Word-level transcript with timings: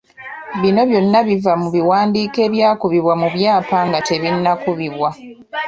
Bino 0.61 0.81
byonna 0.89 1.19
biva 1.27 1.53
mu 1.61 1.67
biwandiiko 1.75 2.37
ebyakubibwa 2.47 3.13
mu 3.21 3.27
byapa 3.35 3.77
nga 3.87 3.99
tebinnakubibwa. 4.07 5.09